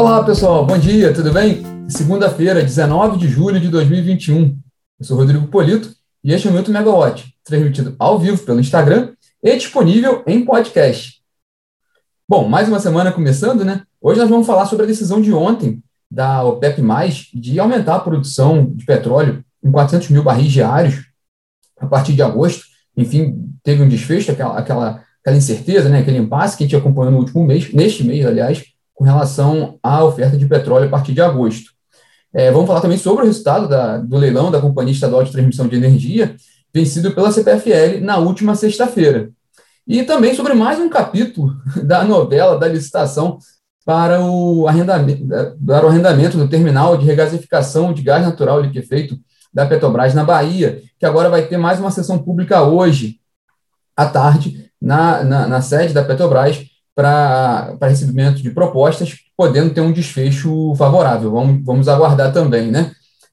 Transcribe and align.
Olá, 0.00 0.24
pessoal, 0.24 0.64
bom 0.64 0.78
dia, 0.78 1.12
tudo 1.12 1.30
bem? 1.30 1.62
Segunda-feira, 1.86 2.62
19 2.62 3.18
de 3.18 3.28
julho 3.28 3.60
de 3.60 3.68
2021. 3.68 4.58
Eu 4.98 5.04
sou 5.04 5.14
Rodrigo 5.14 5.46
Polito 5.48 5.94
e 6.24 6.32
este 6.32 6.48
é 6.48 6.50
o 6.50 6.54
Milton 6.54 6.72
Megawatt, 6.72 7.36
transmitido 7.44 7.96
ao 7.98 8.18
vivo 8.18 8.42
pelo 8.42 8.60
Instagram 8.60 9.12
e 9.42 9.54
disponível 9.58 10.22
em 10.26 10.42
podcast. 10.42 11.20
Bom, 12.26 12.48
mais 12.48 12.66
uma 12.66 12.80
semana 12.80 13.12
começando, 13.12 13.62
né? 13.62 13.82
Hoje 14.00 14.18
nós 14.18 14.30
vamos 14.30 14.46
falar 14.46 14.64
sobre 14.64 14.84
a 14.84 14.88
decisão 14.88 15.20
de 15.20 15.34
ontem 15.34 15.82
da 16.10 16.44
OPEP+, 16.44 16.80
de 17.34 17.60
aumentar 17.60 17.96
a 17.96 18.00
produção 18.00 18.72
de 18.74 18.86
petróleo 18.86 19.44
em 19.62 19.70
400 19.70 20.08
mil 20.08 20.22
barris 20.22 20.50
diários 20.50 21.04
a 21.78 21.86
partir 21.86 22.14
de 22.14 22.22
agosto. 22.22 22.64
Enfim, 22.96 23.52
teve 23.62 23.82
um 23.82 23.88
desfecho, 23.88 24.32
aquela, 24.32 24.58
aquela, 24.58 25.04
aquela 25.20 25.36
incerteza, 25.36 25.90
né? 25.90 25.98
aquele 25.98 26.16
impasse 26.16 26.56
que 26.56 26.64
a 26.64 26.66
gente 26.66 26.76
acompanhou 26.76 27.12
no 27.12 27.18
último 27.18 27.44
mês, 27.44 27.70
neste 27.74 28.02
mês, 28.02 28.24
aliás, 28.24 28.64
com 29.00 29.04
relação 29.04 29.78
à 29.82 30.04
oferta 30.04 30.36
de 30.36 30.44
petróleo 30.44 30.84
a 30.84 30.90
partir 30.90 31.14
de 31.14 31.22
agosto. 31.22 31.70
É, 32.34 32.52
vamos 32.52 32.66
falar 32.66 32.82
também 32.82 32.98
sobre 32.98 33.22
o 33.22 33.26
resultado 33.26 33.66
da, 33.66 33.96
do 33.96 34.18
leilão 34.18 34.50
da 34.50 34.60
Companhia 34.60 34.92
Estadual 34.92 35.24
de 35.24 35.32
Transmissão 35.32 35.66
de 35.66 35.74
Energia, 35.74 36.36
vencido 36.70 37.10
pela 37.12 37.32
CPFL 37.32 38.02
na 38.02 38.18
última 38.18 38.54
sexta-feira. 38.54 39.30
E 39.88 40.02
também 40.02 40.34
sobre 40.34 40.52
mais 40.52 40.78
um 40.78 40.90
capítulo 40.90 41.56
da 41.82 42.04
novela 42.04 42.58
da 42.58 42.68
licitação 42.68 43.38
para 43.86 44.20
o 44.20 44.68
arrendamento, 44.68 45.26
para 45.66 45.86
o 45.86 45.88
arrendamento 45.88 46.36
do 46.36 46.46
terminal 46.46 46.98
de 46.98 47.06
regasificação 47.06 47.94
de 47.94 48.02
gás 48.02 48.22
natural 48.22 48.60
liquefeito 48.60 49.18
da 49.50 49.64
Petrobras 49.64 50.12
na 50.12 50.24
Bahia, 50.24 50.82
que 50.98 51.06
agora 51.06 51.30
vai 51.30 51.46
ter 51.46 51.56
mais 51.56 51.80
uma 51.80 51.90
sessão 51.90 52.18
pública 52.18 52.64
hoje, 52.64 53.18
à 53.96 54.04
tarde, 54.04 54.70
na, 54.78 55.24
na, 55.24 55.48
na 55.48 55.62
sede 55.62 55.94
da 55.94 56.04
Petrobras, 56.04 56.69
para 57.00 57.88
recebimento 57.88 58.42
de 58.42 58.50
propostas, 58.50 59.16
podendo 59.36 59.72
ter 59.72 59.80
um 59.80 59.92
desfecho 59.92 60.74
favorável. 60.76 61.30
Vamos, 61.30 61.64
vamos 61.64 61.88
aguardar 61.88 62.32
também, 62.32 62.70
né? 62.70 62.92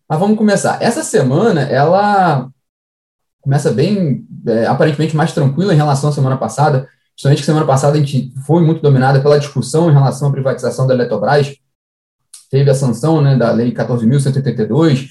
Mas 0.09 0.19
vamos 0.19 0.37
começar. 0.37 0.81
Essa 0.81 1.03
semana, 1.03 1.61
ela 1.63 2.47
começa 3.41 3.71
bem, 3.71 4.25
é, 4.47 4.65
aparentemente 4.65 5.15
mais 5.15 5.33
tranquila 5.33 5.73
em 5.73 5.77
relação 5.77 6.09
à 6.09 6.13
semana 6.13 6.37
passada, 6.37 6.87
justamente 7.15 7.39
que 7.39 7.45
semana 7.45 7.65
passada 7.65 7.97
a 7.97 7.99
gente 7.99 8.33
foi 8.45 8.63
muito 8.63 8.81
dominada 8.81 9.19
pela 9.19 9.39
discussão 9.39 9.89
em 9.89 9.93
relação 9.93 10.29
à 10.29 10.31
privatização 10.31 10.87
da 10.87 10.93
Eletrobras, 10.93 11.55
teve 12.49 12.69
a 12.69 12.75
sanção 12.75 13.21
né, 13.21 13.35
da 13.35 13.51
Lei 13.51 13.73
14.182, 13.73 15.09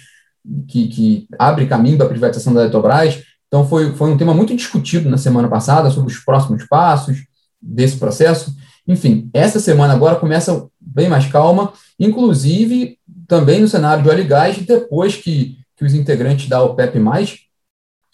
que, 0.69 0.89
que 0.89 1.29
abre 1.39 1.67
caminho 1.67 1.97
para 1.97 2.07
a 2.07 2.11
privatização 2.11 2.55
da 2.55 2.63
Eletrobras, 2.63 3.23
então 3.49 3.67
foi, 3.67 3.95
foi 3.95 4.11
um 4.11 4.17
tema 4.17 4.33
muito 4.33 4.57
discutido 4.57 5.11
na 5.11 5.19
semana 5.19 5.49
passada 5.49 5.91
sobre 5.91 6.13
os 6.13 6.19
próximos 6.19 6.67
passos, 6.67 7.19
desse 7.61 7.97
processo. 7.97 8.55
Enfim, 8.87 9.31
essa 9.35 9.59
semana 9.59 9.95
agora 9.95 10.17
começa 10.17 10.69
bem 10.81 11.09
mais 11.09 11.27
calma, 11.27 11.73
inclusive 11.99 12.99
também 13.27 13.61
no 13.61 13.69
cenário 13.69 14.03
de 14.03 14.09
óleo 14.09 14.21
e 14.23 14.27
gás, 14.27 14.57
depois 14.59 15.17
que, 15.17 15.57
que 15.77 15.85
os 15.85 15.95
integrantes 15.95 16.49
da 16.49 16.63
OPEP+, 16.63 16.99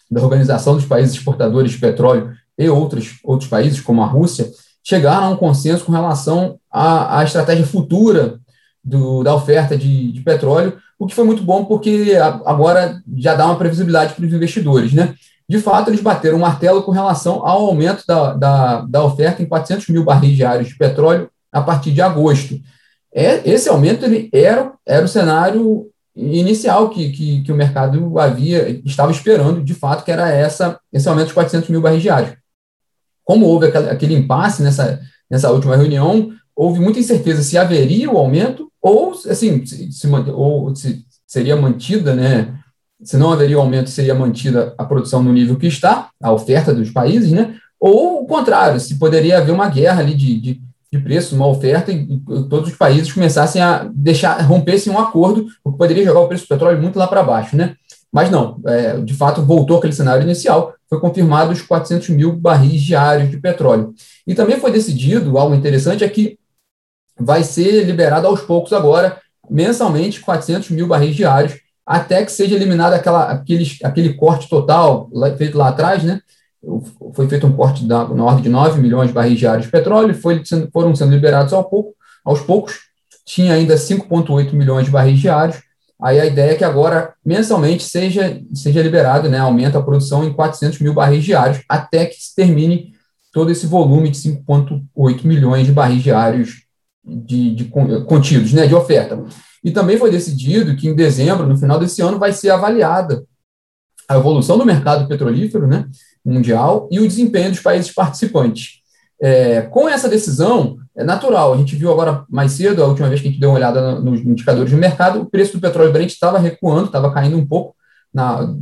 da 0.09 0.21
Organização 0.21 0.75
dos 0.75 0.85
Países 0.85 1.15
Exportadores 1.15 1.71
de 1.71 1.77
Petróleo 1.77 2.33
e 2.57 2.67
outros, 2.69 3.19
outros 3.23 3.49
países, 3.49 3.79
como 3.81 4.01
a 4.01 4.05
Rússia, 4.05 4.49
chegaram 4.83 5.27
a 5.27 5.29
um 5.29 5.37
consenso 5.37 5.85
com 5.85 5.91
relação 5.91 6.59
à, 6.71 7.19
à 7.19 7.23
estratégia 7.23 7.65
futura 7.65 8.39
do, 8.83 9.23
da 9.23 9.33
oferta 9.33 9.77
de, 9.77 10.11
de 10.11 10.21
petróleo, 10.21 10.77
o 10.99 11.07
que 11.07 11.15
foi 11.15 11.23
muito 11.23 11.43
bom 11.43 11.65
porque 11.65 12.13
agora 12.45 13.01
já 13.17 13.35
dá 13.35 13.45
uma 13.45 13.57
previsibilidade 13.57 14.13
para 14.13 14.25
os 14.25 14.33
investidores, 14.33 14.93
né? 14.93 15.15
De 15.47 15.59
fato, 15.59 15.89
eles 15.89 16.01
bateram 16.01 16.37
um 16.37 16.41
martelo 16.41 16.83
com 16.83 16.91
relação 16.91 17.45
ao 17.45 17.65
aumento 17.65 18.05
da, 18.07 18.33
da, 18.33 18.81
da 18.81 19.03
oferta 19.03 19.41
em 19.41 19.45
400 19.45 19.87
mil 19.89 20.03
barris 20.03 20.35
diários 20.35 20.69
de 20.69 20.77
petróleo 20.77 21.29
a 21.51 21.61
partir 21.61 21.91
de 21.91 22.01
agosto. 22.01 22.59
É, 23.13 23.47
esse 23.49 23.69
aumento 23.69 24.05
ele 24.05 24.29
era, 24.33 24.73
era 24.85 25.05
o 25.05 25.07
cenário 25.07 25.89
inicial 26.15 26.89
que, 26.89 27.11
que, 27.11 27.41
que, 27.43 27.51
o 27.51 27.55
mercado 27.55 28.17
havia 28.19 28.69
estava 28.85 29.11
esperando, 29.11 29.63
de 29.63 29.73
fato, 29.73 30.03
que 30.03 30.11
era 30.11 30.29
essa, 30.29 30.79
esse 30.91 31.07
aumento 31.07 31.27
de 31.27 31.33
400 31.33 31.69
mil 31.69 31.81
barris 31.81 32.01
diários. 32.01 32.35
Como 33.23 33.45
houve 33.45 33.67
aquele, 33.67 33.89
aquele 33.89 34.15
impasse 34.15 34.63
nessa, 34.63 34.99
nessa 35.29 35.51
última 35.51 35.75
reunião, 35.75 36.31
houve 36.55 36.79
muita 36.79 36.99
incerteza 36.99 37.43
se 37.43 37.57
haveria 37.57 38.09
o 38.09 38.17
aumento 38.17 38.71
ou, 38.81 39.11
assim, 39.29 39.65
se, 39.65 39.91
se, 39.91 40.07
ou 40.07 40.75
se 40.75 41.05
seria 41.25 41.55
mantida 41.55 42.13
né, 42.13 42.59
se 43.03 43.17
não 43.17 43.31
haveria 43.31 43.57
aumento, 43.57 43.89
seria 43.89 44.15
mantida 44.15 44.73
a 44.77 44.85
produção 44.85 45.21
no 45.21 45.33
nível 45.33 45.55
que 45.57 45.67
está, 45.67 46.09
a 46.21 46.31
oferta 46.31 46.73
dos 46.73 46.89
países, 46.89 47.31
né? 47.31 47.55
ou 47.85 48.23
o 48.23 48.25
contrário, 48.25 48.79
se 48.79 48.95
poderia 48.95 49.39
haver 49.39 49.51
uma 49.51 49.67
guerra 49.67 49.99
ali 49.99 50.13
de, 50.15 50.39
de, 50.39 50.61
de 50.89 50.99
preço, 50.99 51.35
uma 51.35 51.47
oferta, 51.47 51.91
e 51.91 52.17
todos 52.49 52.69
os 52.69 52.77
países 52.77 53.11
começassem 53.11 53.61
a 53.61 53.89
deixar, 53.93 54.39
rompessem 54.43 54.93
um 54.93 54.97
acordo, 54.97 55.47
o 55.61 55.69
que 55.69 55.77
poderia 55.77 56.05
jogar 56.05 56.21
o 56.21 56.27
preço 56.29 56.45
do 56.45 56.47
petróleo 56.47 56.81
muito 56.81 56.97
lá 56.97 57.07
para 57.07 57.21
baixo. 57.21 57.57
Né? 57.57 57.75
Mas 58.09 58.31
não, 58.31 58.61
é, 58.65 59.01
de 59.01 59.13
fato, 59.13 59.41
voltou 59.41 59.79
aquele 59.79 59.91
cenário 59.91 60.23
inicial, 60.23 60.73
foi 60.89 60.97
confirmado 60.97 61.51
os 61.51 61.61
400 61.61 62.07
mil 62.09 62.33
barris 62.33 62.81
diários 62.81 63.29
de 63.29 63.35
petróleo. 63.35 63.93
E 64.25 64.33
também 64.33 64.61
foi 64.61 64.71
decidido, 64.71 65.37
algo 65.37 65.53
interessante, 65.53 66.05
é 66.05 66.07
que 66.07 66.39
vai 67.19 67.43
ser 67.43 67.83
liberado 67.83 68.27
aos 68.27 68.39
poucos 68.39 68.71
agora, 68.71 69.19
mensalmente, 69.49 70.21
400 70.21 70.69
mil 70.69 70.87
barris 70.87 71.17
diários, 71.17 71.59
até 71.85 72.23
que 72.23 72.31
seja 72.31 72.55
eliminado 72.55 72.93
aquela, 72.93 73.31
aquele, 73.31 73.65
aquele 73.83 74.13
corte 74.13 74.47
total 74.47 75.09
feito 75.37 75.57
lá 75.57 75.69
atrás, 75.69 76.03
né? 76.03 76.21
Foi 77.13 77.27
feito 77.27 77.45
um 77.45 77.53
corte 77.53 77.85
da, 77.85 78.07
na 78.07 78.23
ordem 78.23 78.43
de 78.43 78.49
9 78.49 78.79
milhões 78.79 79.09
de 79.09 79.13
barris 79.13 79.37
diários 79.37 79.65
de 79.65 79.71
petróleo, 79.71 80.15
foi, 80.15 80.41
foram 80.71 80.95
sendo 80.95 81.11
liberados 81.11 81.51
ao 81.51 81.65
pouco, 81.65 81.93
aos 82.23 82.39
poucos, 82.39 82.79
tinha 83.25 83.53
ainda 83.53 83.75
5,8 83.75 84.53
milhões 84.53 84.85
de 84.85 84.91
barris 84.91 85.19
diários. 85.19 85.61
Aí 86.01 86.19
a 86.19 86.25
ideia 86.25 86.51
é 86.51 86.55
que 86.55 86.63
agora, 86.63 87.13
mensalmente, 87.25 87.83
seja, 87.83 88.41
seja 88.53 88.81
liberado, 88.81 89.29
né, 89.29 89.39
aumenta 89.39 89.77
a 89.77 89.83
produção 89.83 90.23
em 90.23 90.33
400 90.33 90.79
mil 90.79 90.93
barris 90.93 91.23
diários, 91.23 91.61
até 91.67 92.05
que 92.05 92.15
se 92.15 92.35
termine 92.35 92.93
todo 93.31 93.51
esse 93.51 93.65
volume 93.65 94.09
de 94.09 94.17
5,8 94.17 95.25
milhões 95.25 95.65
de 95.65 95.71
barris 95.71 96.03
diários 96.03 96.63
de, 97.03 97.55
de, 97.55 97.65
contidos, 97.65 98.53
né, 98.53 98.67
de 98.67 98.75
oferta. 98.75 99.21
E 99.63 99.71
também 99.71 99.97
foi 99.97 100.11
decidido 100.11 100.75
que 100.75 100.87
em 100.87 100.95
dezembro, 100.95 101.47
no 101.47 101.57
final 101.57 101.79
desse 101.79 102.01
ano, 102.01 102.19
vai 102.19 102.33
ser 102.33 102.49
avaliada 102.49 103.23
a 104.07 104.17
evolução 104.17 104.57
do 104.57 104.65
mercado 104.65 105.07
petrolífero 105.07 105.65
né, 105.67 105.85
mundial 106.25 106.87
e 106.91 106.99
o 106.99 107.07
desempenho 107.07 107.51
dos 107.51 107.61
países 107.61 107.91
participantes. 107.91 108.81
É, 109.21 109.61
com 109.61 109.87
essa 109.87 110.09
decisão, 110.09 110.77
é 110.95 111.03
natural, 111.03 111.53
a 111.53 111.57
gente 111.57 111.75
viu 111.75 111.91
agora 111.91 112.25
mais 112.29 112.51
cedo, 112.51 112.83
a 112.83 112.87
última 112.87 113.07
vez 113.07 113.21
que 113.21 113.27
a 113.27 113.31
gente 113.31 113.39
deu 113.39 113.49
uma 113.49 113.55
olhada 113.55 113.99
nos 113.99 114.19
indicadores 114.19 114.71
do 114.71 114.77
mercado, 114.77 115.21
o 115.21 115.25
preço 115.25 115.53
do 115.53 115.61
petróleo 115.61 115.93
Brent 115.93 116.11
estava 116.11 116.37
recuando, 116.37 116.87
estava 116.87 117.11
caindo 117.11 117.37
um 117.37 117.45
pouco, 117.45 117.75
na, 118.13 118.53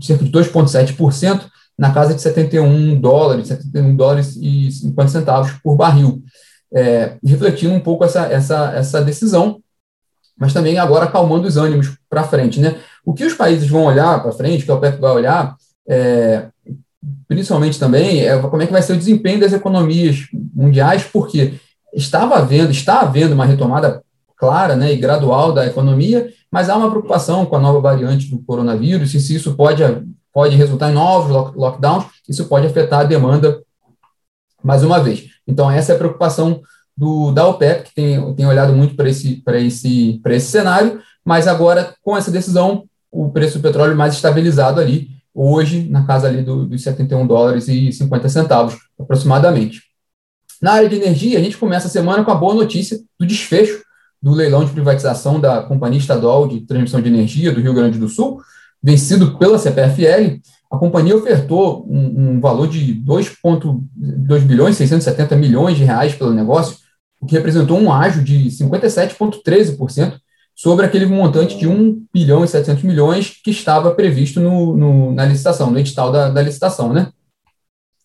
cerca 0.00 0.24
de 0.24 0.30
2,7%, 0.30 1.46
na 1.76 1.92
casa 1.92 2.14
de 2.14 2.22
71 2.22 3.00
dólares, 3.00 3.48
71 3.48 3.96
dólares 3.96 4.36
e 4.40 4.70
50 4.70 5.08
centavos 5.10 5.52
por 5.62 5.76
barril, 5.76 6.22
é, 6.72 7.16
refletindo 7.24 7.74
um 7.74 7.80
pouco 7.80 8.04
essa, 8.04 8.26
essa, 8.26 8.72
essa 8.74 9.02
decisão, 9.02 9.60
mas 10.38 10.52
também 10.52 10.78
agora 10.78 11.06
acalmando 11.06 11.48
os 11.48 11.56
ânimos 11.56 11.96
para 12.08 12.24
frente. 12.24 12.60
Né? 12.60 12.76
O 13.04 13.12
que 13.12 13.24
os 13.24 13.34
países 13.34 13.68
vão 13.68 13.84
olhar 13.84 14.22
para 14.22 14.32
frente, 14.32 14.64
que 14.64 14.70
a 14.70 14.74
OPEP 14.74 15.00
vai 15.00 15.10
olhar, 15.10 15.56
é, 15.88 16.46
principalmente 17.26 17.78
também, 17.78 18.20
é 18.20 18.38
como 18.38 18.62
é 18.62 18.66
que 18.66 18.72
vai 18.72 18.82
ser 18.82 18.92
o 18.92 18.98
desempenho 18.98 19.40
das 19.40 19.52
economias 19.52 20.26
mundiais, 20.54 21.04
porque 21.04 21.54
estava 21.94 22.36
havendo, 22.36 22.70
está 22.70 23.00
havendo 23.00 23.34
uma 23.34 23.44
retomada 23.44 24.02
clara 24.36 24.76
né, 24.76 24.92
e 24.92 24.96
gradual 24.96 25.52
da 25.52 25.66
economia, 25.66 26.32
mas 26.50 26.70
há 26.70 26.76
uma 26.76 26.90
preocupação 26.90 27.44
com 27.44 27.56
a 27.56 27.60
nova 27.60 27.80
variante 27.80 28.30
do 28.30 28.38
coronavírus, 28.38 29.12
e 29.14 29.20
se 29.20 29.34
isso 29.34 29.54
pode, 29.54 29.82
pode 30.32 30.56
resultar 30.56 30.90
em 30.90 30.94
novos 30.94 31.54
lockdowns, 31.54 32.06
isso 32.28 32.46
pode 32.46 32.66
afetar 32.66 33.00
a 33.00 33.04
demanda 33.04 33.60
mais 34.62 34.82
uma 34.82 35.00
vez. 35.00 35.26
Então, 35.46 35.70
essa 35.70 35.92
é 35.92 35.94
a 35.94 35.98
preocupação 35.98 36.60
do, 36.98 37.30
da 37.30 37.46
OPEP, 37.46 37.84
que 37.84 37.94
tem, 37.94 38.34
tem 38.34 38.44
olhado 38.44 38.72
muito 38.72 38.96
para 38.96 39.08
esse, 39.08 39.40
esse, 39.46 40.20
esse 40.26 40.50
cenário, 40.50 41.00
mas 41.24 41.46
agora, 41.46 41.94
com 42.02 42.16
essa 42.16 42.28
decisão, 42.28 42.84
o 43.08 43.30
preço 43.30 43.58
do 43.58 43.62
petróleo 43.62 43.96
mais 43.96 44.14
estabilizado 44.14 44.80
ali, 44.80 45.10
hoje, 45.32 45.88
na 45.88 46.04
casa 46.04 46.26
ali 46.26 46.42
do, 46.42 46.66
dos 46.66 46.82
71 46.82 47.24
dólares 47.24 47.68
e 47.68 47.92
50 47.92 48.28
centavos, 48.28 48.74
aproximadamente. 48.98 49.82
Na 50.60 50.72
área 50.72 50.88
de 50.88 50.96
energia, 50.96 51.38
a 51.38 51.42
gente 51.42 51.56
começa 51.56 51.86
a 51.86 51.90
semana 51.90 52.24
com 52.24 52.32
a 52.32 52.34
boa 52.34 52.52
notícia 52.52 52.98
do 53.16 53.24
desfecho 53.24 53.80
do 54.20 54.32
leilão 54.32 54.64
de 54.64 54.72
privatização 54.72 55.38
da 55.38 55.62
Companhia 55.62 56.00
Estadual 56.00 56.48
de 56.48 56.62
Transmissão 56.62 57.00
de 57.00 57.08
Energia 57.08 57.52
do 57.52 57.60
Rio 57.60 57.74
Grande 57.74 57.96
do 57.96 58.08
Sul, 58.08 58.40
vencido 58.82 59.38
pela 59.38 59.56
CPFL. 59.56 60.40
A 60.68 60.76
companhia 60.76 61.16
ofertou 61.16 61.86
um, 61.88 62.32
um 62.32 62.40
valor 62.40 62.66
de 62.66 62.92
2,2 62.96 64.40
bilhões 64.40 64.76
670 64.76 65.36
milhões 65.36 65.76
de 65.76 65.84
reais 65.84 66.16
pelo 66.16 66.34
negócio, 66.34 66.87
o 67.20 67.26
que 67.26 67.34
representou 67.34 67.78
um 67.78 67.92
ágio 67.92 68.22
de 68.22 68.48
57,13% 68.48 70.18
sobre 70.54 70.84
aquele 70.84 71.06
montante 71.06 71.56
de 71.56 71.68
1 71.68 72.06
bilhão 72.12 72.44
e 72.44 72.48
700 72.48 72.82
milhões 72.82 73.40
que 73.44 73.50
estava 73.50 73.94
previsto 73.94 74.40
no, 74.40 74.76
no, 74.76 75.12
na 75.12 75.24
licitação, 75.24 75.70
no 75.70 75.78
edital 75.78 76.10
da, 76.10 76.30
da, 76.30 76.42
licitação. 76.42 76.92
Né? 76.92 77.12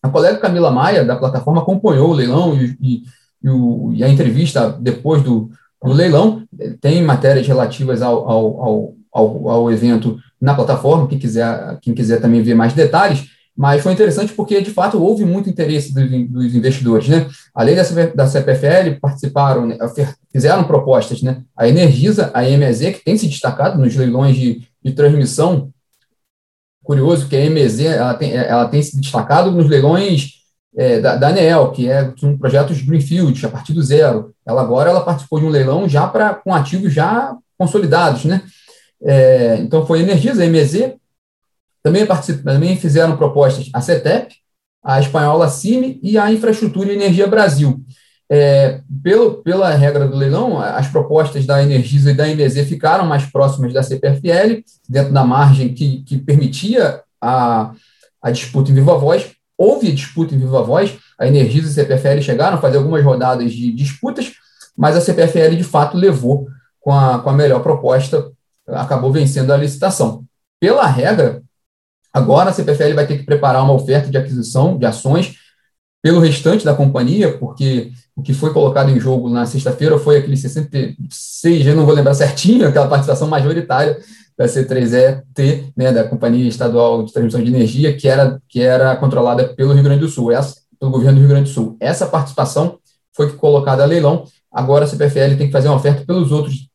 A 0.00 0.08
colega 0.08 0.38
Camila 0.38 0.70
Maia, 0.70 1.04
da 1.04 1.16
plataforma, 1.16 1.62
acompanhou 1.62 2.10
o 2.10 2.12
leilão 2.12 2.54
e, 2.54 2.76
e, 2.80 3.02
e, 3.42 3.50
o, 3.50 3.92
e 3.92 4.04
a 4.04 4.08
entrevista 4.08 4.70
depois 4.70 5.22
do, 5.22 5.50
do 5.82 5.92
leilão. 5.92 6.44
Tem 6.80 7.02
matérias 7.02 7.46
relativas 7.46 8.02
ao, 8.02 8.30
ao, 8.30 8.94
ao, 9.12 9.48
ao, 9.48 9.72
evento 9.72 10.16
na 10.40 10.54
plataforma, 10.54 11.08
quem 11.08 11.18
quiser, 11.18 11.78
quem 11.80 11.92
quiser 11.92 12.20
também 12.20 12.40
ver 12.40 12.54
mais 12.54 12.72
detalhes, 12.72 13.26
mas 13.56 13.82
foi 13.82 13.92
interessante 13.92 14.32
porque, 14.32 14.60
de 14.60 14.70
fato, 14.70 15.00
houve 15.00 15.24
muito 15.24 15.48
interesse 15.48 15.94
dos, 15.94 16.54
investidores. 16.54 17.08
Né? 17.08 17.28
Além 17.54 17.76
da, 17.76 18.26
CPFL, 18.26 18.98
participaram, 19.00 19.66
né, 19.66 19.78
fizeram 20.32 20.64
propostas. 20.64 21.22
Né? 21.22 21.42
A 21.56 21.68
Energisa, 21.68 22.32
a 22.34 22.48
EMZ, 22.48 22.80
que 22.80 23.04
tem 23.04 23.16
se 23.16 23.28
destacado 23.28 23.80
nos 23.80 23.94
leilões 23.94 24.36
de, 24.36 24.66
de 24.82 24.92
transmissão, 24.92 25.70
curioso 26.82 27.28
que 27.28 27.36
a 27.36 27.44
EMZ 27.44 27.80
ela 27.80 28.14
tem, 28.14 28.32
ela 28.32 28.68
tem 28.68 28.82
se 28.82 29.00
destacado 29.00 29.52
nos 29.52 29.68
leilões 29.68 30.32
é, 30.76 31.00
da, 31.00 31.16
da 31.16 31.28
ANEEL, 31.28 31.70
que 31.70 31.88
é 31.88 32.12
um 32.24 32.36
projeto 32.36 32.74
de 32.74 32.82
Greenfield, 32.82 33.46
a 33.46 33.48
partir 33.48 33.72
do 33.72 33.82
zero. 33.82 34.34
Ela 34.44 34.62
agora 34.62 34.90
ela 34.90 35.04
participou 35.04 35.38
de 35.38 35.46
um 35.46 35.50
leilão 35.50 35.88
já 35.88 36.08
para 36.08 36.34
com 36.34 36.52
ativos 36.52 36.92
já 36.92 37.36
consolidados, 37.56 38.24
né? 38.24 38.42
É, 39.02 39.58
então 39.60 39.86
foi 39.86 40.00
a 40.00 40.02
Energisa, 40.02 40.42
a 40.42 40.46
MZ, 40.46 40.94
também, 41.84 42.06
também 42.42 42.76
fizeram 42.76 43.14
propostas 43.14 43.68
a 43.74 43.80
CETEP, 43.82 44.34
a 44.82 44.98
espanhola 45.00 45.48
CIMI 45.48 46.00
e 46.02 46.16
a 46.16 46.32
Infraestrutura 46.32 46.90
e 46.90 46.94
Energia 46.94 47.26
Brasil. 47.26 47.84
É, 48.30 48.80
pelo, 49.02 49.42
pela 49.42 49.68
regra 49.74 50.08
do 50.08 50.16
leilão, 50.16 50.58
as 50.58 50.88
propostas 50.88 51.44
da 51.44 51.62
Energisa 51.62 52.10
e 52.10 52.14
da 52.14 52.26
MZ 52.26 52.66
ficaram 52.66 53.04
mais 53.06 53.26
próximas 53.26 53.74
da 53.74 53.82
CPFL, 53.82 54.62
dentro 54.88 55.12
da 55.12 55.22
margem 55.24 55.74
que, 55.74 56.02
que 56.04 56.16
permitia 56.16 57.02
a, 57.20 57.72
a 58.22 58.30
disputa 58.30 58.70
em 58.70 58.74
viva 58.74 58.96
voz, 58.96 59.32
houve 59.58 59.92
disputa 59.92 60.34
em 60.34 60.38
viva 60.38 60.62
voz, 60.62 60.96
a 61.18 61.26
Energisa 61.26 61.68
e 61.68 61.70
a 61.70 61.84
CPFL 61.84 62.22
chegaram 62.22 62.56
a 62.56 62.60
fazer 62.60 62.78
algumas 62.78 63.04
rodadas 63.04 63.52
de 63.52 63.70
disputas, 63.72 64.32
mas 64.74 64.96
a 64.96 65.02
CPFL, 65.02 65.54
de 65.54 65.64
fato, 65.64 65.98
levou 65.98 66.48
com 66.80 66.92
a, 66.92 67.18
com 67.18 67.28
a 67.28 67.34
melhor 67.34 67.62
proposta, 67.62 68.32
acabou 68.66 69.12
vencendo 69.12 69.52
a 69.52 69.56
licitação. 69.56 70.24
Pela 70.58 70.86
regra, 70.86 71.42
agora 72.14 72.50
a 72.50 72.52
CPFL 72.52 72.94
vai 72.94 73.06
ter 73.06 73.18
que 73.18 73.24
preparar 73.24 73.64
uma 73.64 73.74
oferta 73.74 74.08
de 74.08 74.16
aquisição 74.16 74.78
de 74.78 74.86
ações 74.86 75.34
pelo 76.00 76.20
restante 76.20 76.64
da 76.64 76.74
companhia, 76.74 77.36
porque 77.38 77.90
o 78.14 78.22
que 78.22 78.32
foi 78.32 78.52
colocado 78.52 78.90
em 78.90 79.00
jogo 79.00 79.28
na 79.28 79.46
sexta-feira 79.46 79.98
foi 79.98 80.18
aquele 80.18 80.36
66, 80.36 81.66
eu 81.66 81.74
não 81.74 81.84
vou 81.84 81.94
lembrar 81.94 82.14
certinho, 82.14 82.68
aquela 82.68 82.86
participação 82.86 83.26
majoritária 83.26 83.98
da 84.36 84.46
C3ET, 84.46 85.72
né, 85.76 85.92
da 85.92 86.04
Companhia 86.04 86.48
Estadual 86.48 87.04
de 87.04 87.12
Transmissão 87.12 87.42
de 87.42 87.48
Energia, 87.48 87.96
que 87.96 88.08
era, 88.08 88.40
que 88.48 88.60
era 88.60 88.94
controlada 88.96 89.48
pelo 89.54 89.72
Rio 89.72 89.82
Grande 89.82 90.00
do 90.00 90.08
Sul, 90.08 90.30
essa, 90.30 90.56
pelo 90.78 90.92
governo 90.92 91.14
do 91.14 91.20
Rio 91.20 91.28
Grande 91.28 91.50
do 91.50 91.54
Sul. 91.54 91.76
Essa 91.80 92.06
participação 92.06 92.78
foi 93.12 93.32
colocada 93.32 93.82
a 93.82 93.86
leilão, 93.86 94.24
agora 94.52 94.84
a 94.84 94.88
CPFL 94.88 95.36
tem 95.36 95.46
que 95.46 95.52
fazer 95.52 95.68
uma 95.68 95.76
oferta 95.76 96.04
pelos 96.04 96.32
outros, 96.32 96.68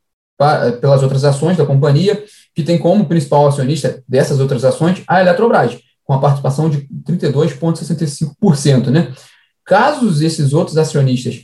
pelas 0.80 1.04
outras 1.04 1.26
ações 1.26 1.58
da 1.58 1.66
companhia, 1.66 2.24
que 2.56 2.64
tem 2.64 2.78
como 2.78 3.06
principal 3.06 3.48
acionista 3.48 4.02
dessas 4.08 4.40
outras 4.40 4.64
ações 4.64 5.04
a 5.08 5.20
Eletrobras, 5.20 5.78
com 6.04 6.14
a 6.14 6.20
participação 6.20 6.70
de 6.70 6.88
32,65%. 7.08 8.88
Né? 8.88 9.14
Caso 9.66 10.24
esses 10.24 10.54
outros 10.54 10.78
acionistas 10.78 11.44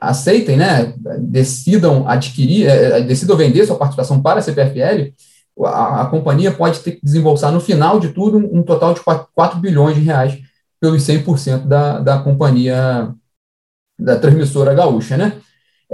aceitem, 0.00 0.56
né, 0.56 0.92
decidam 1.18 2.08
adquirir, 2.08 2.66
é, 2.66 2.98
é, 2.98 3.00
decidam 3.02 3.36
vender 3.36 3.64
sua 3.64 3.78
participação 3.78 4.20
para 4.20 4.40
a 4.40 4.42
CPFL, 4.42 5.12
a, 5.64 6.02
a, 6.02 6.06
companhia 6.06 6.50
pode 6.50 6.80
ter 6.80 6.92
que 6.92 7.04
desembolsar 7.04 7.52
no 7.52 7.60
final 7.60 8.00
de 8.00 8.08
tudo 8.08 8.38
um, 8.38 8.58
um 8.58 8.62
total 8.62 8.94
de 8.94 9.00
4, 9.00 9.28
4, 9.34 9.60
bilhões 9.60 9.94
de 9.94 10.02
reais 10.02 10.38
pelos 10.80 11.02
100% 11.02 11.66
da, 11.66 12.00
da 12.00 12.18
companhia, 12.18 13.12
da 13.98 14.18
transmissora 14.18 14.74
gaúcha, 14.74 15.16
né? 15.16 15.40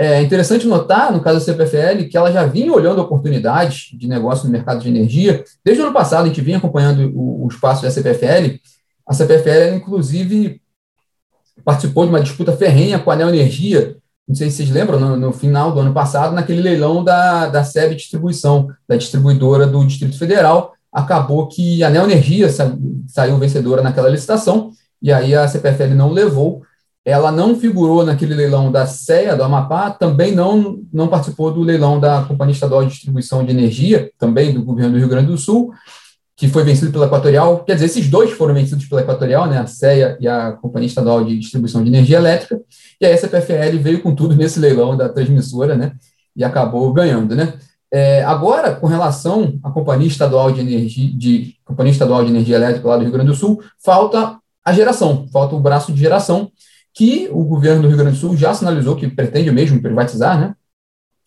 É 0.01 0.23
interessante 0.23 0.65
notar, 0.65 1.13
no 1.13 1.21
caso 1.21 1.41
da 1.41 1.45
CPFL, 1.45 2.09
que 2.09 2.17
ela 2.17 2.31
já 2.31 2.47
vinha 2.47 2.73
olhando 2.73 3.01
oportunidades 3.01 3.89
de 3.93 4.07
negócio 4.07 4.47
no 4.47 4.53
mercado 4.53 4.81
de 4.81 4.89
energia. 4.89 5.43
Desde 5.65 5.83
o 5.83 5.87
ano 5.87 5.93
passado, 5.93 6.25
a 6.25 6.29
gente 6.29 6.41
vinha 6.41 6.59
acompanhando 6.59 7.11
o, 7.17 7.45
o 7.45 7.49
espaço 7.49 7.83
da 7.83 7.91
CPFL. 7.91 8.61
A 9.05 9.13
CPFL, 9.13 9.75
inclusive, 9.75 10.63
participou 11.65 12.05
de 12.05 12.11
uma 12.11 12.21
disputa 12.21 12.53
ferrenha 12.53 12.97
com 13.01 13.11
a 13.11 13.17
Neo 13.17 13.29
Energia, 13.29 13.97
não 14.29 14.35
sei 14.35 14.51
se 14.51 14.59
vocês 14.59 14.71
lembram, 14.71 15.01
no, 15.01 15.17
no, 15.17 15.33
final 15.33 15.73
do 15.73 15.81
ano 15.81 15.95
passado, 15.95 16.35
naquele 16.35 16.61
leilão 16.61 17.03
da, 17.03 17.49
da 17.49 17.65
SEB 17.65 17.95
Distribuição, 17.95 18.69
da 18.87 18.95
distribuidora 18.95 19.67
do 19.67 19.85
Distrito 19.87 20.19
Federal, 20.19 20.75
acabou 20.93 21.49
que 21.49 21.83
a 21.83 21.89
Neo 21.89 22.05
Energia 22.05 22.51
sa, 22.51 22.71
saiu 23.07 23.39
vencedora 23.39 23.81
naquela 23.81 24.11
licitação, 24.11 24.71
e 25.01 25.11
aí 25.11 25.35
a 25.35 25.49
CPFL 25.49 25.95
não 25.95 26.13
levou, 26.13 26.63
ela 27.09 27.33
não 27.33 27.59
figurou 27.59 28.05
naquele 28.05 28.35
leilão 28.35 28.71
da 28.71 28.87
CEA 28.87 29.35
do 29.35 29.43
Amapá, 29.43 29.91
também 29.91 30.35
não, 30.35 30.79
não 30.93 31.09
participou 31.09 31.51
do 31.51 31.63
leilão 31.63 31.99
da 31.99 32.23
Companhia 32.23 32.53
Estadual 32.53 32.85
de 32.85 32.91
Distribuição 32.91 33.43
de 33.43 33.51
Energia, 33.51 34.11
também 34.19 34.53
do 34.53 34.63
governo 34.63 34.93
do 34.93 34.99
Rio 34.99 35.09
Grande 35.09 35.29
do 35.29 35.39
Sul, 35.39 35.73
que 36.37 36.49
foi 36.49 36.63
vencido 36.65 36.93
pela 36.93 37.07
Equatorial, 37.07 37.65
quer 37.65 37.73
dizer, 37.75 37.87
esses 37.87 38.09
dois 38.09 38.33
foram 38.33 38.53
vencidos 38.53 38.85
pela 38.85 39.01
Equatorial, 39.01 39.47
né, 39.47 39.57
a 39.57 39.67
CEA 39.67 40.19
e 40.21 40.29
a 40.29 40.53
Companhia 40.53 40.87
Estadual 40.87 41.25
de 41.25 41.39
Distribuição 41.39 41.83
de 41.83 41.89
Energia 41.89 42.19
Elétrica, 42.19 42.61
e 43.01 43.07
a 43.07 43.11
SPFL 43.11 43.79
veio 43.81 44.03
com 44.03 44.15
tudo 44.15 44.37
nesse 44.37 44.61
leilão 44.61 44.95
da 44.95 45.09
transmissora, 45.09 45.75
né, 45.75 45.93
e 46.37 46.45
acabou 46.45 46.93
ganhando, 46.93 47.35
né. 47.35 47.55
É, 47.91 48.23
agora, 48.23 48.75
com 48.75 48.87
relação 48.87 49.59
à 49.65 49.71
Companhia 49.71 50.07
Estadual 50.07 50.53
de 50.53 50.61
Energia, 50.61 51.11
de, 51.17 51.55
Companhia 51.65 51.93
Estadual 51.93 52.23
de 52.23 52.31
Energia 52.31 52.57
Elétrica 52.57 52.87
lá 52.87 52.99
do 52.99 53.05
Rio 53.05 53.13
Grande 53.13 53.31
do 53.31 53.35
Sul, 53.35 53.63
falta 53.83 54.37
a 54.63 54.73
geração, 54.75 55.27
falta 55.33 55.57
o 55.57 55.61
braço 55.61 55.91
de 55.91 55.99
geração, 55.99 56.53
que 56.95 57.29
o 57.31 57.45
governo 57.45 57.83
do 57.83 57.89
Rio 57.89 57.97
Grande 57.97 58.17
do 58.17 58.21
Sul 58.21 58.37
já 58.37 58.53
sinalizou 58.55 58.97
que 58.97 59.09
pretende 59.09 59.51
mesmo 59.51 59.81
privatizar, 59.81 60.41
né, 60.41 60.55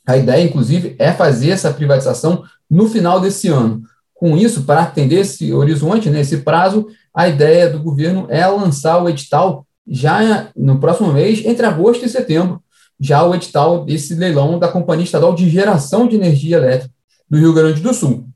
a 0.05 0.17
ideia, 0.17 0.43
inclusive, 0.43 0.95
é 0.97 1.11
fazer 1.11 1.51
essa 1.51 1.71
privatização 1.71 2.43
no 2.69 2.89
final 2.89 3.19
desse 3.19 3.47
ano. 3.47 3.83
Com 4.13 4.35
isso, 4.35 4.63
para 4.63 4.81
atender 4.81 5.21
esse 5.21 5.53
horizonte, 5.53 6.09
nesse 6.09 6.37
né, 6.37 6.41
prazo, 6.41 6.87
a 7.13 7.27
ideia 7.27 7.69
do 7.69 7.81
governo 7.81 8.27
é 8.29 8.45
lançar 8.45 9.01
o 9.01 9.09
edital 9.09 9.65
já 9.87 10.49
no 10.55 10.79
próximo 10.79 11.11
mês, 11.11 11.43
entre 11.45 11.65
agosto 11.65 12.05
e 12.05 12.09
setembro, 12.09 12.61
já 12.99 13.23
o 13.23 13.33
edital 13.33 13.83
desse 13.83 14.13
leilão 14.15 14.59
da 14.59 14.67
Companhia 14.67 15.03
Estadual 15.03 15.33
de 15.33 15.49
Geração 15.49 16.07
de 16.07 16.15
Energia 16.15 16.57
Elétrica 16.57 16.93
do 17.29 17.37
Rio 17.37 17.53
Grande 17.53 17.81
do 17.81 17.93
Sul. 17.93 18.27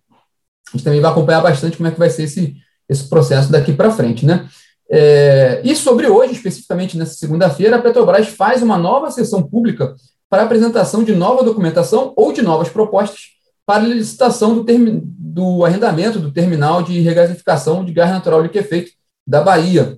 A 0.67 0.71
gente 0.77 0.83
também 0.83 0.99
vai 0.99 1.11
acompanhar 1.11 1.41
bastante 1.41 1.77
como 1.77 1.87
é 1.87 1.91
que 1.91 1.99
vai 1.99 2.09
ser 2.09 2.23
esse, 2.23 2.55
esse 2.89 3.07
processo 3.07 3.51
daqui 3.51 3.73
para 3.73 3.91
frente, 3.91 4.25
né? 4.25 4.47
É, 4.89 5.61
e 5.63 5.75
sobre 5.75 6.07
hoje, 6.07 6.33
especificamente 6.33 6.97
nessa 6.97 7.15
segunda-feira, 7.15 7.77
a 7.77 7.81
Petrobras 7.81 8.27
faz 8.27 8.61
uma 8.61 8.77
nova 8.77 9.09
sessão 9.09 9.41
pública 9.41 9.95
para 10.29 10.43
apresentação 10.43 11.03
de 11.03 11.15
nova 11.15 11.43
documentação 11.43 12.13
ou 12.15 12.31
de 12.31 12.41
novas 12.41 12.69
propostas 12.69 13.35
para 13.65 13.83
licitação 13.83 14.63
do, 14.63 14.65
do 14.65 15.65
arrendamento 15.65 16.19
do 16.19 16.31
terminal 16.31 16.83
de 16.83 16.99
regasificação 17.01 17.83
de 17.83 17.91
gás 17.91 18.11
natural 18.11 18.43
liquefeito 18.43 18.91
da 19.25 19.41
Bahia. 19.41 19.97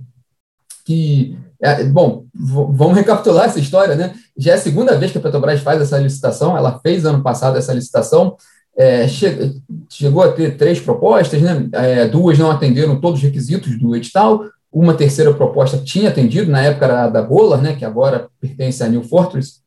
Que, 0.85 1.37
é, 1.61 1.83
bom, 1.83 2.25
vamos 2.33 2.95
recapitular 2.95 3.45
essa 3.45 3.59
história, 3.59 3.95
né? 3.95 4.13
Já 4.37 4.53
é 4.53 4.55
a 4.55 4.59
segunda 4.59 4.97
vez 4.97 5.11
que 5.11 5.17
a 5.17 5.21
Petrobras 5.21 5.59
faz 5.59 5.81
essa 5.81 5.97
licitação, 5.97 6.57
ela 6.57 6.79
fez 6.79 7.03
ano 7.03 7.21
passado 7.21 7.57
essa 7.57 7.73
licitação, 7.73 8.37
é, 8.77 9.07
che 9.07 9.59
chegou 9.89 10.21
a 10.21 10.31
ter 10.31 10.55
três 10.55 10.79
propostas, 10.79 11.41
né? 11.41 11.67
É, 11.73 12.07
duas 12.07 12.37
não 12.37 12.51
atenderam 12.51 13.01
todos 13.01 13.19
os 13.19 13.23
requisitos 13.23 13.77
do 13.77 13.95
edital, 13.95 14.45
uma 14.81 14.93
terceira 14.93 15.33
proposta 15.33 15.77
tinha 15.77 16.09
atendido, 16.09 16.51
na 16.51 16.61
época 16.61 16.85
era 16.85 17.07
da 17.07 17.21
Gola, 17.21 17.57
né, 17.57 17.75
que 17.75 17.85
agora 17.85 18.29
pertence 18.39 18.83
à 18.83 18.87
New 18.87 19.03
Fortress, 19.03 19.61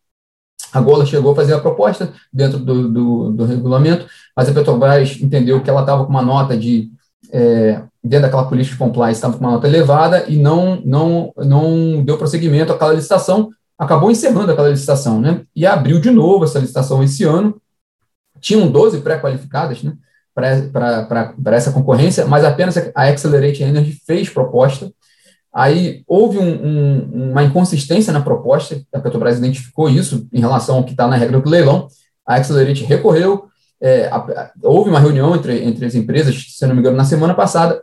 a 0.72 0.80
Gola 0.80 1.04
chegou 1.04 1.32
a 1.32 1.34
fazer 1.34 1.54
a 1.54 1.60
proposta 1.60 2.12
dentro 2.32 2.58
do, 2.58 2.88
do, 2.88 3.32
do 3.32 3.44
regulamento, 3.44 4.06
mas 4.36 4.48
a 4.48 4.52
Petrobras 4.52 5.18
entendeu 5.20 5.60
que 5.62 5.68
ela 5.68 5.80
estava 5.80 6.04
com 6.04 6.10
uma 6.10 6.22
nota 6.22 6.56
de, 6.56 6.90
é, 7.32 7.82
dentro 8.02 8.26
daquela 8.26 8.46
política 8.46 8.74
de 8.74 8.78
compliance, 8.78 9.18
estava 9.18 9.36
com 9.36 9.40
uma 9.40 9.52
nota 9.52 9.66
elevada 9.66 10.24
e 10.28 10.36
não, 10.36 10.80
não, 10.84 11.32
não 11.36 12.04
deu 12.04 12.16
prosseguimento 12.16 12.72
àquela 12.72 12.92
licitação, 12.92 13.50
acabou 13.76 14.10
encerrando 14.10 14.52
aquela 14.52 14.68
licitação, 14.68 15.20
né? 15.20 15.42
E 15.56 15.66
abriu 15.66 16.00
de 16.00 16.10
novo 16.10 16.44
essa 16.44 16.58
licitação 16.58 17.02
esse 17.02 17.24
ano. 17.24 17.60
Tinham 18.40 18.70
12 18.70 19.00
pré-qualificadas, 19.00 19.82
né? 19.82 19.94
Para 20.34 21.56
essa 21.56 21.72
concorrência, 21.72 22.26
mas 22.26 22.44
apenas 22.44 22.76
a 22.76 23.02
Accelerate 23.04 23.62
Energy 23.62 23.98
fez 24.06 24.28
proposta 24.28 24.92
Aí 25.52 26.04
houve 26.06 26.38
um, 26.38 26.66
um, 26.66 27.30
uma 27.32 27.42
inconsistência 27.42 28.12
na 28.12 28.20
proposta, 28.20 28.80
a 28.92 29.00
Petrobras 29.00 29.38
identificou 29.38 29.88
isso 29.88 30.28
em 30.32 30.40
relação 30.40 30.76
ao 30.76 30.84
que 30.84 30.92
está 30.92 31.08
na 31.08 31.16
regra 31.16 31.40
do 31.40 31.48
leilão. 31.48 31.88
A 32.24 32.36
Accelerate 32.36 32.84
recorreu, 32.84 33.46
é, 33.80 34.06
a, 34.06 34.52
houve 34.62 34.90
uma 34.90 35.00
reunião 35.00 35.34
entre, 35.34 35.64
entre 35.64 35.86
as 35.86 35.94
empresas, 35.94 36.54
se 36.56 36.66
não 36.66 36.74
me 36.74 36.80
engano, 36.80 36.96
na 36.96 37.04
semana 37.04 37.34
passada. 37.34 37.82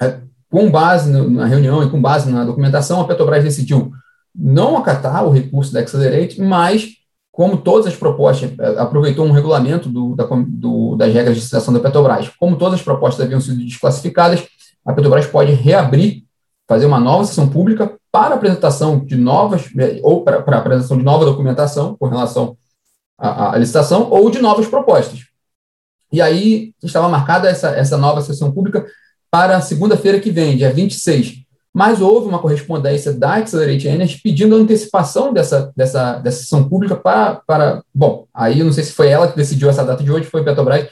É, 0.00 0.18
com 0.50 0.70
base 0.70 1.10
no, 1.10 1.30
na 1.30 1.46
reunião 1.46 1.82
e 1.84 1.88
com 1.88 2.00
base 2.00 2.30
na 2.30 2.44
documentação, 2.44 3.00
a 3.00 3.06
Petrobras 3.06 3.44
decidiu 3.44 3.92
não 4.34 4.76
acatar 4.76 5.24
o 5.24 5.30
recurso 5.30 5.72
da 5.72 5.80
Accelerate, 5.80 6.40
mas, 6.40 6.88
como 7.30 7.58
todas 7.58 7.86
as 7.86 7.96
propostas, 7.96 8.50
é, 8.58 8.80
aproveitou 8.80 9.24
um 9.24 9.32
regulamento 9.32 9.88
do, 9.88 10.16
da, 10.16 10.24
do, 10.24 10.96
das 10.96 11.14
regras 11.14 11.36
de 11.36 11.40
licitação 11.40 11.72
da 11.72 11.78
Petrobras. 11.78 12.28
Como 12.40 12.56
todas 12.56 12.80
as 12.80 12.82
propostas 12.82 13.24
haviam 13.24 13.40
sido 13.40 13.64
desclassificadas, 13.64 14.44
a 14.84 14.92
Petrobras 14.92 15.26
pode 15.26 15.52
reabrir 15.52 16.24
fazer 16.68 16.86
uma 16.86 17.00
nova 17.00 17.24
sessão 17.24 17.48
pública 17.48 17.96
para 18.10 18.34
apresentação 18.34 19.04
de 19.04 19.16
novas, 19.16 19.64
ou 20.02 20.22
para, 20.22 20.38
apresentação 20.38 20.96
de 20.96 21.02
nova 21.02 21.24
documentação 21.24 21.96
com 21.96 22.06
relação 22.06 22.56
a, 23.18 23.54
a 23.54 23.58
licitação 23.58 24.08
ou 24.10 24.30
de 24.30 24.40
novas 24.40 24.66
propostas. 24.66 25.20
E 26.12 26.20
aí 26.20 26.74
estava 26.82 27.08
marcada 27.08 27.48
essa, 27.48 27.70
essa 27.70 27.96
nova 27.96 28.20
sessão 28.20 28.52
pública 28.52 28.84
para 29.30 29.60
segunda-feira 29.62 30.20
que 30.20 30.30
vem, 30.30 30.56
dia 30.56 30.70
26. 30.70 31.42
Mas 31.74 32.02
houve 32.02 32.28
uma 32.28 32.38
correspondência 32.38 33.14
da 33.14 33.36
Accelerate 33.36 33.88
Energy 33.88 34.20
pedindo 34.22 34.54
a 34.54 34.58
antecipação 34.58 35.32
dessa, 35.32 35.72
dessa, 35.74 36.18
dessa 36.18 36.40
sessão 36.40 36.68
pública 36.68 36.94
para, 36.94 37.36
para. 37.46 37.82
Bom, 37.94 38.26
aí 38.34 38.58
eu 38.58 38.66
não 38.66 38.72
sei 38.74 38.84
se 38.84 38.92
foi 38.92 39.08
ela 39.08 39.26
que 39.26 39.36
decidiu 39.36 39.70
essa 39.70 39.82
data 39.82 40.04
de 40.04 40.12
hoje, 40.12 40.28
foi 40.28 40.44
Petrobras. 40.44 40.88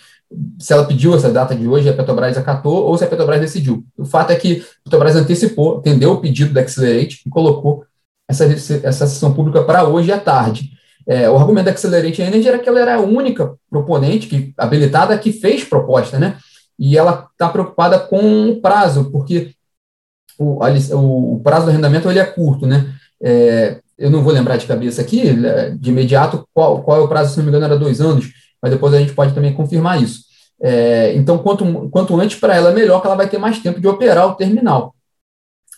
Se 0.58 0.72
ela 0.72 0.84
pediu 0.84 1.14
essa 1.14 1.30
data 1.30 1.54
de 1.54 1.66
hoje, 1.66 1.88
a 1.88 1.92
Petrobras 1.92 2.38
acatou, 2.38 2.84
ou 2.84 2.96
se 2.96 3.04
a 3.04 3.06
Petrobras 3.08 3.40
decidiu. 3.40 3.84
O 3.98 4.04
fato 4.04 4.30
é 4.30 4.36
que 4.36 4.60
a 4.60 4.84
Petrobras 4.84 5.16
antecipou, 5.16 5.78
atendeu 5.78 6.12
o 6.12 6.20
pedido 6.20 6.52
da 6.52 6.60
Accelerate 6.60 7.22
e 7.26 7.30
colocou 7.30 7.84
essa, 8.28 8.44
essa 8.44 9.06
sessão 9.06 9.34
pública 9.34 9.62
para 9.64 9.84
hoje 9.88 10.12
à 10.12 10.20
tarde. 10.20 10.70
É, 11.06 11.28
o 11.28 11.36
argumento 11.36 11.64
da 11.64 11.70
Accelerate 11.72 12.22
Energy 12.22 12.46
era 12.46 12.58
que 12.58 12.68
ela 12.68 12.80
era 12.80 12.94
a 12.96 13.00
única 13.00 13.54
proponente 13.68 14.28
que, 14.28 14.54
habilitada 14.56 15.18
que 15.18 15.32
fez 15.32 15.64
proposta, 15.64 16.18
né? 16.18 16.36
E 16.78 16.96
ela 16.96 17.28
está 17.32 17.48
preocupada 17.48 17.98
com 17.98 18.50
o 18.50 18.60
prazo, 18.60 19.10
porque 19.10 19.52
o, 20.38 20.64
o, 21.34 21.40
prazo 21.40 21.66
do 21.66 21.70
arrendamento 21.70 22.08
ele 22.08 22.20
é 22.20 22.24
curto, 22.24 22.66
né? 22.66 22.94
É, 23.22 23.80
eu 23.98 24.10
não 24.10 24.22
vou 24.22 24.32
lembrar 24.32 24.56
de 24.56 24.66
cabeça 24.66 25.02
aqui, 25.02 25.28
é, 25.28 25.70
de 25.70 25.90
imediato, 25.90 26.48
qual, 26.54 26.82
qual 26.82 27.00
é 27.00 27.00
o 27.00 27.08
prazo, 27.08 27.32
se 27.32 27.36
não 27.38 27.44
me 27.44 27.50
engano, 27.50 27.66
era 27.66 27.78
dois 27.78 28.00
anos, 28.00 28.32
mas 28.62 28.72
depois 28.72 28.94
a 28.94 28.98
gente 28.98 29.12
pode 29.12 29.34
também 29.34 29.52
confirmar 29.52 30.02
isso. 30.02 30.20
É, 30.62 31.14
então, 31.14 31.38
quanto, 31.38 31.88
quanto 31.88 32.20
antes 32.20 32.38
para 32.38 32.54
ela, 32.54 32.72
melhor 32.72 33.00
que 33.00 33.06
ela 33.06 33.16
vai 33.16 33.28
ter 33.28 33.38
mais 33.38 33.58
tempo 33.58 33.80
de 33.80 33.88
operar 33.88 34.26
o 34.26 34.34
terminal. 34.34 34.94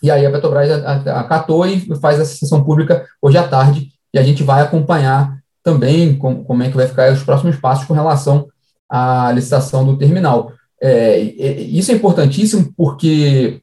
E 0.03 0.11
aí 0.11 0.27
a 0.27 0.31
Petrobras 0.31 0.71
acatou 1.07 1.65
e 1.65 1.81
faz 2.01 2.19
essa 2.19 2.35
sessão 2.35 2.65
pública 2.65 3.07
hoje 3.21 3.39
à 3.39 3.47
tarde, 3.47 3.93
e 4.13 4.19
a 4.19 4.23
gente 4.23 4.43
vai 4.43 4.61
acompanhar 4.61 5.39
também 5.63 6.17
com, 6.17 6.43
como 6.45 6.63
é 6.63 6.69
que 6.69 6.77
vai 6.77 6.89
ficar 6.89 7.13
os 7.13 7.23
próximos 7.23 7.57
passos 7.57 7.87
com 7.87 7.95
relação 7.95 8.49
à 8.91 9.31
licitação 9.33 9.87
do 9.87 9.97
terminal. 9.97 10.53
É, 10.81 11.19
isso 11.21 11.93
é 11.93 11.95
importantíssimo 11.95 12.73
porque 12.77 13.63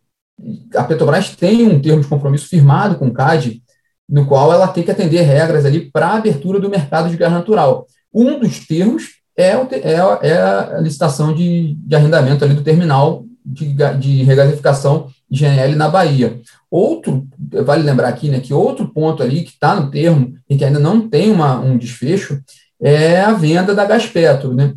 a 0.73 0.83
Petrobras 0.85 1.35
tem 1.35 1.67
um 1.67 1.81
termo 1.81 2.01
de 2.01 2.07
compromisso 2.07 2.47
firmado 2.47 2.95
com 2.95 3.07
o 3.07 3.13
CAD, 3.13 3.61
no 4.07 4.25
qual 4.25 4.53
ela 4.53 4.69
tem 4.69 4.83
que 4.83 4.91
atender 4.91 5.21
regras 5.21 5.65
ali 5.65 5.91
para 5.91 6.07
a 6.07 6.15
abertura 6.15 6.59
do 6.59 6.69
mercado 6.69 7.09
de 7.09 7.17
gás 7.17 7.31
natural. 7.31 7.85
Um 8.13 8.39
dos 8.39 8.65
termos 8.65 9.19
é, 9.37 9.51
é, 9.51 10.27
é 10.29 10.37
a 10.37 10.79
licitação 10.81 11.33
de, 11.33 11.75
de, 11.75 11.95
arrendamento 11.95 12.43
ali 12.43 12.53
do 12.53 12.63
terminal 12.63 13.23
de, 13.45 13.73
de 13.97 14.23
regasificação 14.23 15.07
GNL 15.31 15.75
na 15.75 15.87
Bahia. 15.87 16.41
Outro, 16.69 17.25
vale 17.63 17.83
lembrar 17.83 18.09
aqui, 18.09 18.29
né, 18.29 18.39
que 18.39 18.53
outro 18.53 18.87
ponto 18.89 19.23
ali 19.23 19.43
que 19.43 19.51
está 19.51 19.75
no 19.75 19.89
termo 19.89 20.33
e 20.49 20.57
que 20.57 20.65
ainda 20.65 20.79
não 20.79 21.07
tem 21.07 21.31
uma, 21.31 21.59
um 21.59 21.77
desfecho 21.77 22.41
é 22.81 23.21
a 23.21 23.33
venda 23.33 23.73
da 23.73 23.85
Gaspetro, 23.85 24.53
né? 24.53 24.73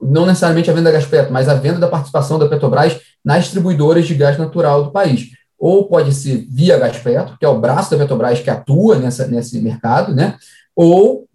Não 0.00 0.26
necessariamente 0.26 0.70
a 0.70 0.74
venda 0.74 0.90
da 0.90 0.98
Gaspetro, 0.98 1.32
mas 1.32 1.48
a 1.48 1.54
venda 1.54 1.78
da 1.78 1.88
participação 1.88 2.38
da 2.38 2.48
Petrobras 2.48 3.00
nas 3.24 3.44
distribuidoras 3.44 4.06
de 4.06 4.14
gás 4.14 4.36
natural 4.36 4.84
do 4.84 4.90
país. 4.90 5.30
Ou 5.58 5.88
pode 5.88 6.12
ser 6.12 6.46
via 6.50 6.78
Gaspetro, 6.78 7.36
que 7.38 7.44
é 7.44 7.48
o 7.48 7.60
braço 7.60 7.90
da 7.90 7.96
Petrobras 7.96 8.40
que 8.40 8.50
atua 8.50 8.98
nessa, 8.98 9.26
nesse 9.26 9.60
mercado, 9.60 10.14
né? 10.14 10.36
Ou, 10.76 11.28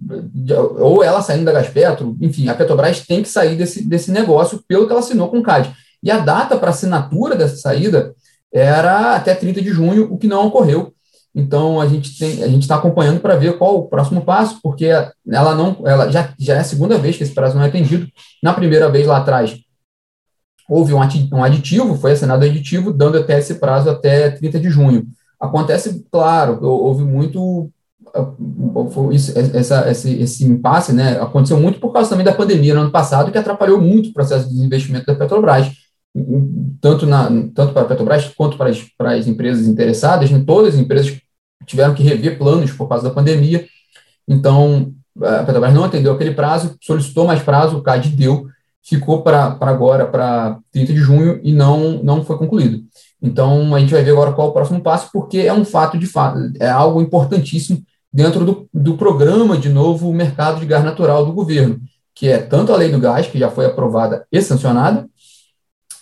ou 0.77 1.03
ela 1.03 1.21
saindo 1.21 1.45
da 1.45 1.53
Gaspetro, 1.53 2.17
enfim, 2.19 2.49
a 2.49 2.53
Petrobras 2.53 3.05
tem 3.05 3.23
que 3.23 3.29
sair 3.29 3.55
desse, 3.55 3.87
desse 3.87 4.11
negócio 4.11 4.61
pelo 4.67 4.85
que 4.85 4.91
ela 4.91 4.99
assinou 4.99 5.29
com 5.29 5.39
o 5.39 5.43
CAD. 5.43 5.73
E 6.03 6.11
a 6.11 6.17
data 6.19 6.57
para 6.57 6.71
assinatura 6.71 7.35
dessa 7.35 7.55
saída 7.55 8.13
era 8.51 9.15
até 9.15 9.33
30 9.33 9.61
de 9.61 9.69
junho, 9.69 10.11
o 10.11 10.17
que 10.17 10.27
não 10.27 10.47
ocorreu. 10.47 10.93
Então 11.33 11.79
a 11.79 11.87
gente 11.87 12.17
tem, 12.17 12.43
a 12.43 12.47
gente 12.47 12.63
está 12.63 12.75
acompanhando 12.75 13.19
para 13.19 13.35
ver 13.35 13.57
qual 13.57 13.77
o 13.77 13.87
próximo 13.87 14.21
passo, 14.21 14.59
porque 14.61 14.85
ela 14.85 15.55
não, 15.55 15.77
ela 15.85 16.11
já, 16.11 16.33
já 16.37 16.55
é 16.55 16.59
a 16.59 16.63
segunda 16.63 16.97
vez 16.97 17.15
que 17.15 17.23
esse 17.23 17.33
prazo 17.33 17.55
não 17.55 17.63
é 17.63 17.67
atendido. 17.67 18.07
Na 18.41 18.53
primeira 18.53 18.89
vez 18.89 19.05
lá 19.07 19.17
atrás 19.17 19.57
houve 20.67 20.93
um 20.93 21.43
aditivo, 21.43 21.95
foi 21.95 22.11
assinado 22.11 22.45
aditivo, 22.45 22.93
dando 22.93 23.17
até 23.17 23.39
esse 23.39 23.55
prazo 23.55 23.89
até 23.89 24.29
30 24.29 24.59
de 24.59 24.69
junho. 24.69 25.07
Acontece, 25.39 26.05
claro, 26.11 26.59
houve 26.61 27.03
muito 27.03 27.71
isso, 29.11 29.33
essa, 29.37 29.89
esse, 29.89 30.13
esse 30.21 30.45
impasse, 30.45 30.93
né, 30.93 31.19
aconteceu 31.21 31.59
muito 31.59 31.79
por 31.79 31.91
causa 31.91 32.09
também 32.09 32.25
da 32.25 32.33
pandemia 32.33 32.73
no 32.73 32.81
ano 32.81 32.91
passado, 32.91 33.31
que 33.31 33.37
atrapalhou 33.37 33.79
muito 33.79 34.09
o 34.09 34.13
processo 34.13 34.47
de 34.47 34.55
desinvestimento 34.55 35.05
da 35.05 35.15
Petrobras 35.15 35.71
tanto, 36.81 37.05
na, 37.05 37.27
tanto 37.53 37.73
para 37.73 37.83
a 37.83 37.85
Petrobras 37.85 38.27
quanto 38.35 38.57
para 38.57 38.69
as, 38.69 38.81
para 38.97 39.11
as 39.13 39.27
empresas 39.27 39.67
interessadas, 39.67 40.31
né, 40.31 40.43
todas 40.45 40.75
as 40.75 40.79
empresas 40.79 41.19
tiveram 41.65 41.93
que 41.93 42.03
rever 42.03 42.37
planos 42.37 42.71
por 42.71 42.87
causa 42.87 43.07
da 43.07 43.13
pandemia. 43.13 43.67
Então, 44.27 44.93
a 45.21 45.43
Petrobras 45.43 45.73
não 45.73 45.83
atendeu 45.83 46.13
aquele 46.13 46.33
prazo, 46.33 46.75
solicitou 46.81 47.27
mais 47.27 47.41
prazo, 47.41 47.77
o 47.77 47.81
CAD 47.81 48.09
deu, 48.09 48.47
ficou 48.83 49.21
para 49.21 49.57
agora, 49.61 50.05
para 50.05 50.57
30 50.71 50.93
de 50.93 50.99
junho, 50.99 51.39
e 51.43 51.53
não, 51.53 52.01
não 52.03 52.23
foi 52.23 52.37
concluído. 52.37 52.81
Então, 53.21 53.75
a 53.75 53.79
gente 53.79 53.93
vai 53.93 54.03
ver 54.03 54.11
agora 54.11 54.31
qual 54.31 54.47
é 54.47 54.49
o 54.49 54.53
próximo 54.53 54.81
passo, 54.81 55.09
porque 55.11 55.39
é 55.39 55.53
um 55.53 55.65
fato 55.65 55.97
de 55.97 56.07
fato, 56.07 56.39
é 56.59 56.69
algo 56.69 57.01
importantíssimo 57.01 57.83
dentro 58.11 58.43
do, 58.43 58.67
do 58.73 58.97
programa 58.97 59.57
de 59.57 59.69
novo 59.69 60.11
mercado 60.11 60.59
de 60.59 60.65
gás 60.65 60.83
natural 60.83 61.25
do 61.25 61.33
governo, 61.33 61.79
que 62.13 62.27
é 62.27 62.37
tanto 62.37 62.73
a 62.73 62.77
lei 62.77 62.91
do 62.91 62.99
gás, 62.99 63.27
que 63.27 63.39
já 63.39 63.49
foi 63.49 63.65
aprovada 63.65 64.25
e 64.31 64.41
sancionada, 64.41 65.07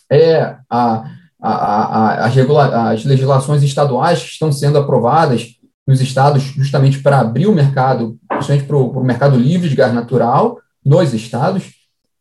é 0.09 0.55
a, 0.69 1.03
a, 1.41 1.51
a, 1.51 2.25
as, 2.25 2.33
regula 2.33 2.91
as 2.91 3.03
legislações 3.03 3.61
estaduais 3.61 4.23
que 4.23 4.29
estão 4.29 4.51
sendo 4.51 4.77
aprovadas 4.77 5.57
nos 5.85 6.01
estados 6.01 6.43
justamente 6.43 6.99
para 6.99 7.19
abrir 7.19 7.47
o 7.47 7.53
mercado, 7.53 8.17
principalmente 8.27 8.67
para 8.67 8.77
o 8.77 9.03
mercado 9.03 9.37
livre 9.37 9.69
de 9.69 9.75
gás 9.75 9.93
natural 9.93 10.57
nos 10.83 11.13
estados, 11.13 11.73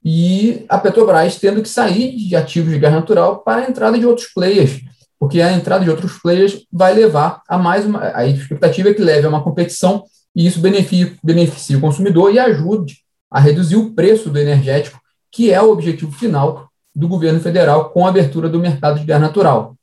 e 0.04 0.64
a 0.68 0.78
Petrobras 0.78 1.36
tendo 1.36 1.62
que 1.62 1.68
sair 1.68 2.16
de 2.16 2.36
ativos 2.36 2.72
de 2.72 2.78
gás 2.78 2.92
natural 2.92 3.38
para 3.38 3.62
a 3.62 3.68
entrada 3.68 3.98
de 3.98 4.06
outros 4.06 4.28
players, 4.32 4.80
porque 5.26 5.40
a 5.40 5.52
entrada 5.52 5.82
de 5.82 5.90
outros 5.90 6.20
players 6.20 6.64
vai 6.72 6.94
levar 6.94 7.42
a 7.48 7.58
mais 7.58 7.84
uma. 7.84 8.12
A 8.14 8.24
expectativa 8.24 8.90
é 8.90 8.94
que 8.94 9.02
leve 9.02 9.26
a 9.26 9.28
uma 9.28 9.42
competição 9.42 10.04
e 10.36 10.46
isso 10.46 10.60
beneficia 10.60 11.76
o 11.76 11.80
consumidor 11.80 12.32
e 12.32 12.38
ajude 12.38 12.98
a 13.28 13.40
reduzir 13.40 13.74
o 13.74 13.92
preço 13.92 14.30
do 14.30 14.38
energético, 14.38 15.00
que 15.32 15.52
é 15.52 15.60
o 15.60 15.72
objetivo 15.72 16.12
final 16.12 16.68
do 16.94 17.08
governo 17.08 17.40
federal 17.40 17.90
com 17.90 18.06
a 18.06 18.08
abertura 18.08 18.48
do 18.48 18.60
mercado 18.60 19.00
de 19.00 19.04
gás 19.04 19.20
natural. 19.20 19.76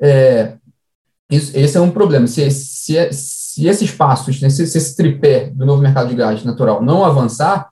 É, 0.00 0.54
isso, 1.28 1.50
esse 1.58 1.76
é 1.76 1.80
um 1.80 1.90
problema. 1.90 2.28
Se, 2.28 2.48
se, 2.52 3.12
se 3.12 3.66
esses 3.66 3.90
passos, 3.90 4.40
né, 4.40 4.48
se, 4.48 4.64
se, 4.64 4.78
esse 4.78 4.94
tripé 4.94 5.50
do 5.50 5.66
novo 5.66 5.82
mercado 5.82 6.08
de 6.08 6.14
gás 6.14 6.44
natural 6.44 6.80
não 6.80 7.04
avançar, 7.04 7.68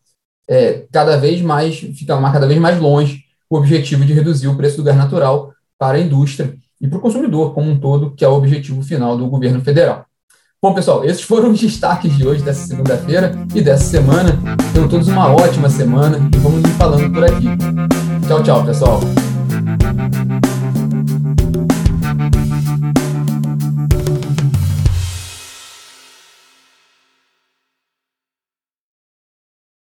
é, 0.50 0.87
cada 0.91 1.17
vez 1.19 1.41
mais 1.41 1.79
fica 1.79 2.21
cada 2.33 2.49
vez 2.49 2.59
mais 2.59 2.81
longe 2.81 3.21
o 3.49 3.57
objetivo 3.57 4.05
de 4.05 4.12
reduzir 4.12 4.49
o 4.49 4.57
preço 4.57 4.79
do 4.79 4.83
gás 4.83 4.97
natural 4.97 5.52
para 5.79 5.99
a 5.99 6.00
indústria 6.00 6.52
e 6.83 6.89
para 6.89 6.99
o 6.99 7.01
consumidor 7.01 7.55
como 7.55 7.71
um 7.71 7.79
todo, 7.79 8.11
que 8.11 8.25
é 8.25 8.29
o 8.29 8.33
objetivo 8.33 8.83
final 8.83 9.17
do 9.17 9.29
governo 9.29 9.61
federal. 9.61 10.05
Bom, 10.61 10.75
pessoal, 10.75 11.05
esses 11.05 11.23
foram 11.23 11.51
os 11.51 11.61
destaques 11.61 12.17
de 12.17 12.27
hoje, 12.27 12.43
dessa 12.43 12.67
segunda-feira 12.67 13.33
e 13.55 13.61
dessa 13.61 13.85
semana. 13.85 14.39
Tenham 14.73 14.89
todos 14.89 15.09
uma 15.09 15.33
ótima 15.33 15.71
semana 15.71 16.19
e 16.35 16.39
vamos 16.39 16.62
nos 16.62 16.73
falando 16.73 17.12
por 17.12 17.25
aqui. 17.25 17.47
Tchau, 18.27 18.43
tchau, 18.43 18.65
pessoal. 18.65 19.01